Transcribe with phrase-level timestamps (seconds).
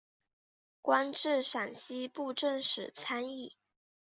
[0.81, 3.55] 官至陕西布政使参议。